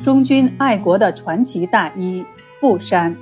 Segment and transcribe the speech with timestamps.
[0.00, 2.24] 忠君爱国的传奇大医
[2.60, 3.16] 傅山。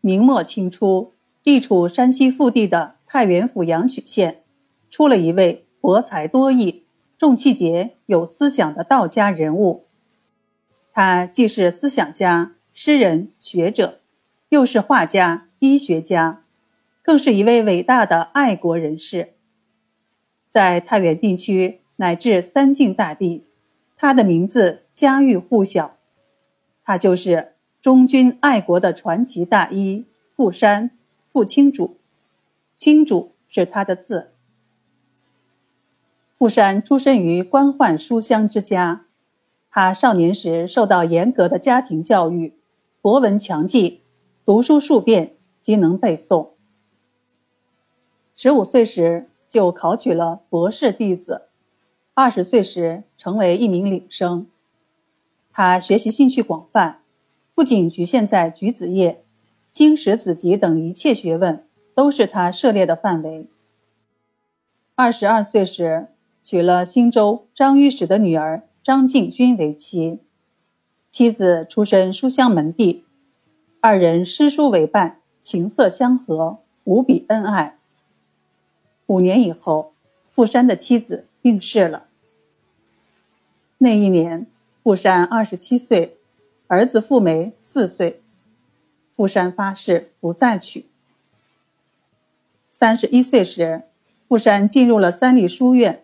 [0.00, 4.44] 明末清初，地处山西腹地的太原府阳曲县，
[4.88, 6.84] 出了一位博才多艺、
[7.18, 9.86] 重气节、有思想的道家人物。
[10.92, 14.00] 他既是思想家、诗人、学者，
[14.48, 16.44] 又是画家、医学家，
[17.02, 19.34] 更是一位伟大的爱国人士。
[20.48, 23.44] 在太原地区乃至三晋大地。
[23.96, 25.96] 他的名字家喻户晓，
[26.84, 30.90] 他就是忠君爱国的传奇大医傅山，
[31.32, 31.96] 傅清主，
[32.76, 34.32] 清主是他的字。
[36.36, 39.06] 傅山出身于官宦书香之家，
[39.70, 42.52] 他少年时受到严格的家庭教育，
[43.00, 44.02] 博闻强记，
[44.44, 46.50] 读书数遍即能背诵。
[48.34, 51.45] 十五岁时就考取了博士弟子。
[52.18, 54.46] 二十岁时，成为一名领生。
[55.52, 57.02] 他学习兴趣广泛，
[57.54, 59.22] 不仅局限在举子业、
[59.70, 63.50] 经史子集等一切学问，都是他涉猎的范围。
[64.94, 66.08] 二十二岁时，
[66.42, 70.20] 娶了新州张御史的女儿张敬君为妻，
[71.10, 73.04] 妻子出身书香门第，
[73.82, 77.76] 二人诗书为伴，情色相合，无比恩爱。
[79.04, 79.92] 五年以后，
[80.32, 82.08] 傅山的妻子病逝了。
[83.78, 84.48] 那一年，
[84.82, 86.16] 傅山二十七岁，
[86.66, 88.20] 儿子傅梅四岁。
[89.12, 90.86] 傅山发誓不再娶。
[92.68, 93.84] 三十一岁时，
[94.26, 96.02] 傅山进入了三立书院。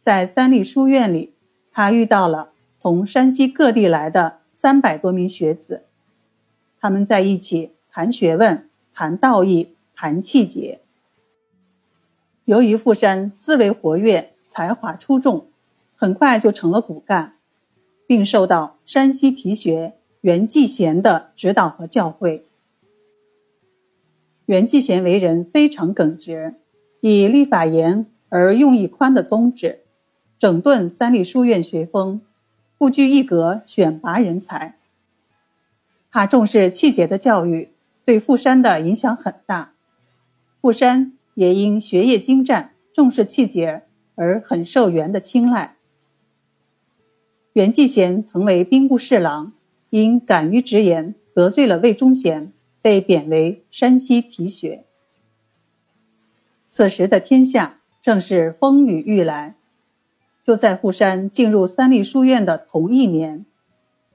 [0.00, 1.32] 在三立书院里，
[1.70, 5.84] 他遇到了从山西各地来的三百多名学子，
[6.80, 10.80] 他们在一起谈学问、谈道义、谈气节。
[12.50, 15.46] 由于傅山思维活跃，才华出众。
[15.94, 17.36] 很快就成了骨干，
[18.08, 22.42] 并受到山西提学袁继贤的指导和教诲。
[24.46, 26.56] 袁继贤为人非常耿直，
[27.00, 29.82] 以立法严而用意宽的宗旨，
[30.36, 32.20] 整顿三立书院学风，
[32.76, 34.76] 不拘一格选拔人才。
[36.10, 37.70] 他重视气节的教育，
[38.04, 39.74] 对傅山的影响很大。
[40.60, 43.84] 傅山也因学业精湛、重视气节
[44.14, 45.78] 而很受袁的青睐。
[47.54, 49.54] 袁继贤曾为兵部侍郎，
[49.88, 52.52] 因敢于直言得罪了魏忠贤，
[52.82, 54.84] 被贬为山西提学。
[56.66, 59.54] 此时的天下正是风雨欲来。
[60.44, 63.46] 就在傅山进入三立书院的同一年，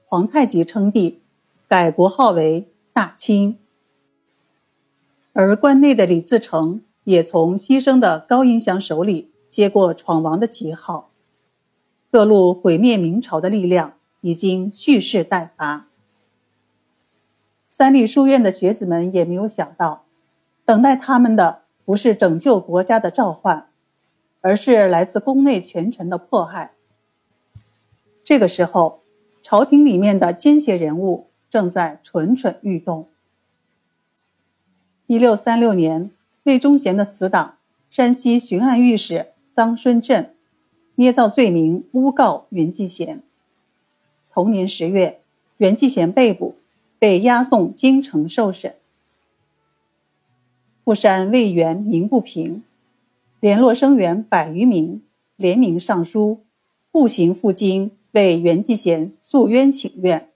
[0.04, 1.20] 皇太极称帝，
[1.66, 3.58] 改国号为大清。
[5.32, 11.10] 而关内的李自成也从牺牲的高迎祥手里接过闯王的旗号。
[12.10, 15.86] 各路毁灭明朝的力量已经蓄势待发。
[17.68, 20.04] 三立书院的学子们也没有想到，
[20.64, 23.68] 等待他们的不是拯救国家的召唤，
[24.40, 26.72] 而是来自宫内权臣的迫害。
[28.24, 29.02] 这个时候，
[29.42, 33.08] 朝廷里面的奸邪人物正在蠢蠢欲动。
[35.06, 36.10] 一六三六年，
[36.46, 37.58] 魏忠贤的死党、
[37.90, 40.32] 山西巡按御史臧孙振。
[40.98, 43.22] 捏造罪名诬告袁继贤。
[44.32, 45.20] 同年十月，
[45.58, 46.54] 袁继贤被捕，
[46.98, 48.76] 被押送京城受审。
[50.82, 52.62] 富山为袁鸣不平，
[53.40, 55.02] 联络生员百余名，
[55.36, 56.44] 联名上书，
[56.90, 60.30] 步行赴京为袁继贤诉冤请愿。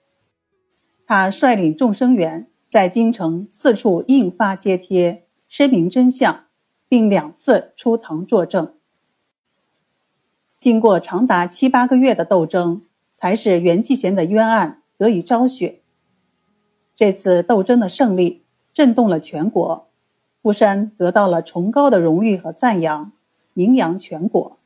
[1.07, 5.20] 他率领众生员在京城四处印发揭贴，
[5.51, 6.45] 声明真相，
[6.87, 8.73] 并两次出堂作证。
[10.57, 15.81] 经过长达七八个月的斗争，才使袁继贤的冤案得以昭雪。
[16.95, 19.89] 这次斗争的胜利震动了全国，
[20.41, 23.11] 傅山得到了崇高的荣誉和赞扬，
[23.51, 24.57] 名扬全国。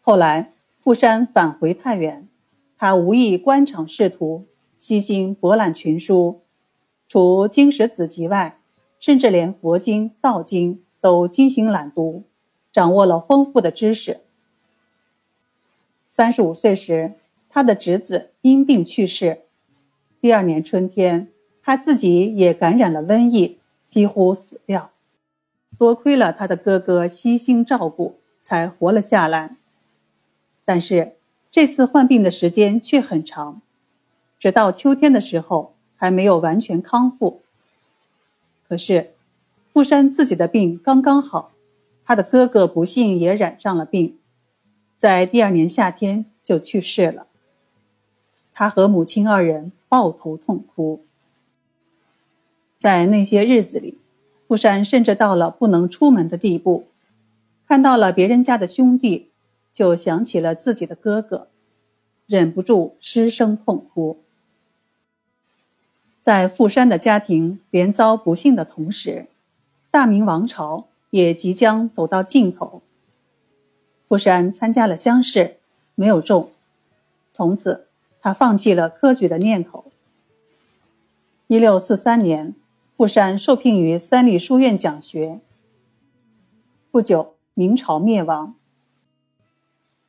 [0.00, 2.28] 后来，傅山返回太原，
[2.76, 4.46] 他无意官场仕途，
[4.76, 6.40] 悉心博览群书，
[7.06, 8.58] 除经史子集外，
[9.04, 12.24] 甚至连佛经、道经都精心朗读。
[12.72, 14.22] 掌握了丰富的知识。
[16.08, 17.12] 三十五岁时，
[17.50, 19.42] 他的侄子因病去世。
[20.22, 21.28] 第二年春天，
[21.62, 24.92] 他自己也感染了瘟疫，几乎死掉。
[25.78, 29.58] 多亏了他的哥哥悉心照顾，才活了下来。
[30.64, 31.16] 但是
[31.50, 33.60] 这次患病的时间却很长，
[34.38, 37.42] 直到秋天的时候还没有完全康复。
[38.68, 39.14] 可是，
[39.72, 41.52] 傅山自己的病刚刚好。
[42.06, 44.18] 他的哥哥不幸也染上了病，
[44.96, 47.26] 在第二年夏天就去世了。
[48.52, 51.04] 他和母亲二人抱头痛哭。
[52.76, 53.98] 在那些日子里，
[54.46, 56.88] 富山甚至到了不能出门的地步，
[57.66, 59.30] 看到了别人家的兄弟，
[59.72, 61.48] 就想起了自己的哥哥，
[62.26, 64.23] 忍不住失声痛哭。
[66.24, 69.26] 在富山的家庭连遭不幸的同时，
[69.90, 72.80] 大明王朝也即将走到尽头。
[74.08, 75.58] 富山参加了乡试，
[75.94, 76.50] 没有中，
[77.30, 77.88] 从此
[78.22, 79.84] 他放弃了科举的念头。
[81.48, 82.54] 一六四三年。
[82.96, 85.40] 富山受聘于三立书院讲学。
[86.90, 88.54] 不久，明朝灭亡。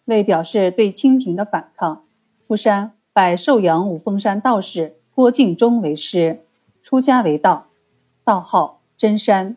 [0.06, 2.06] 为表示对清廷的反抗，
[2.48, 6.42] 富山拜寿阳五峰山道士郭敬忠为师，
[6.84, 7.68] 出家为道，
[8.26, 9.56] 道号真山。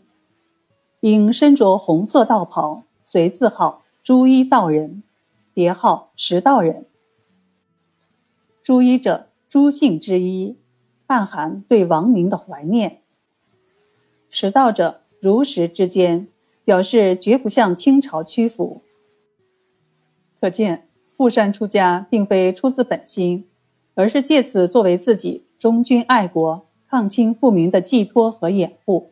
[1.00, 5.02] 因身着红色道袍，遂自号朱衣道人，
[5.52, 6.86] 别号石道人。
[8.62, 10.56] 朱衣者，朱姓之一，
[11.08, 13.02] 暗含对亡灵的怀念。
[14.30, 16.28] 持道者如实之间，
[16.64, 18.82] 表示绝不向清朝屈服。
[20.40, 23.48] 可见富山出家并非出自本心，
[23.96, 29.10] 而是借此作为自己忠君爱国、抗清复明的寄托和掩护。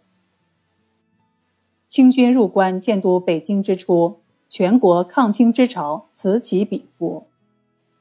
[1.88, 7.26] 清军入关建都北京之初，全国抗清之潮此起彼伏。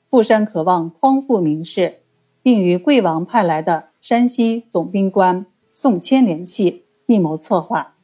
[0.10, 2.02] 富山渴望匡复明室，
[2.42, 6.84] 并与贵王派来的山西总兵官宋谦联系。
[7.08, 7.98] 密谋策划，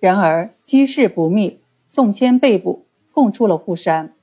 [0.00, 4.14] 然而机事不密，宋谦被捕，供出了富山。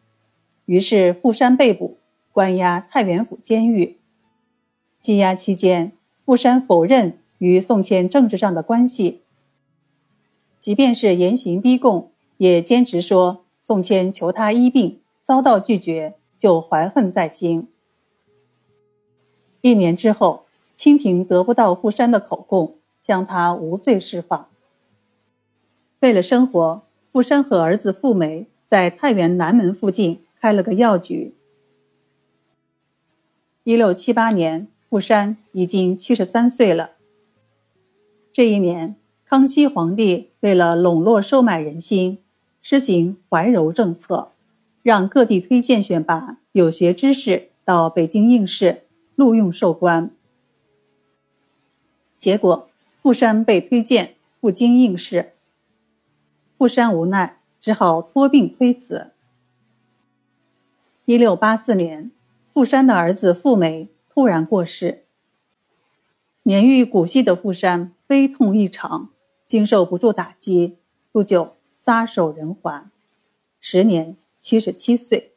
[0.65, 1.99] 于是富山被捕，
[2.31, 3.99] 关押太原府监狱。
[5.01, 5.93] 羁押期间，
[6.25, 9.21] 傅山否认与宋谦政治上的关系，
[10.59, 17.67] 即便是严刑逼供，也坚持说宋谦求他医病，遭到拒绝，就怀恨在心。
[19.61, 20.45] 一年之后，
[20.75, 22.75] 清廷得不到富山的口供。
[23.01, 24.47] 将他无罪释放。
[26.01, 31.33] 为了生活，富山和儿子富梅在太原南门附近开了个药局。
[33.63, 36.91] 一六七八年，富山已经七十三岁了。
[38.33, 42.17] 这一年，康熙皇帝为了笼络收买人心，
[42.61, 44.33] 实行怀柔政策，
[44.83, 48.81] 让各地推荐选拔有学之士到北京应试，
[49.15, 50.11] 录用授官。
[52.17, 52.67] 结果。
[53.01, 55.31] 富山被推荐赴京应试，
[56.55, 59.07] 富山无奈，只好托病推辞。
[61.05, 62.11] 一六八四年，
[62.53, 65.05] 富山的儿子富梅突然过世。
[66.43, 69.09] 年逾古稀的富山悲痛异常，
[69.45, 70.77] 经受不住打击，
[71.11, 72.91] 不久撒手人寰，
[73.61, 75.31] 时年七十七岁。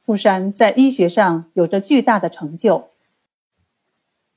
[0.00, 2.90] 富山在医学上有着巨大的成就，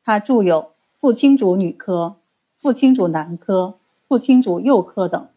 [0.03, 0.71] 他著有。
[0.97, 2.17] 傅青主女科、
[2.57, 5.29] 傅青主男科、傅青主幼科等，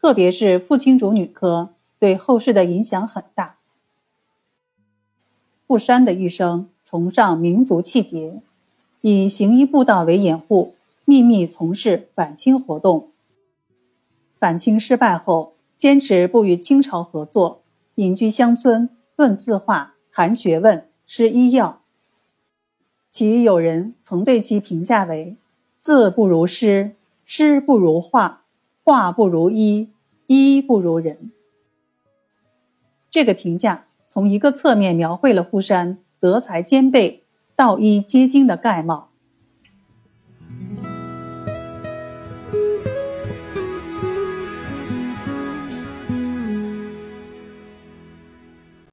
[0.00, 3.58] 特别是傅青主女科对后世的影响很大。
[5.66, 8.42] 傅山的一生崇尚民族气节，
[9.00, 13.10] 以行医布道为掩护，秘密从事反清活动。
[14.40, 17.62] 反清失败后，坚持不与清朝合作，
[17.94, 21.80] 隐居乡村，论字画，谈学问，施医药。
[23.08, 25.36] 其有人曾对其评价为
[25.78, 28.42] ：“字不如诗，诗不如画，
[28.82, 29.90] 画不如医，
[30.26, 31.30] 医不如人。”
[33.08, 37.24] 这个评价从一个侧面描绘了富山德才兼备、
[37.56, 39.09] 道医皆精的概貌。